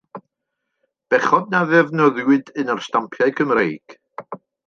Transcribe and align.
Bechod 1.13 1.51
na 1.55 1.59
ddefnyddiwyd 1.71 2.51
un 2.63 2.73
o'r 2.75 2.83
stampiau 2.87 3.35
Cymreig. 3.43 3.97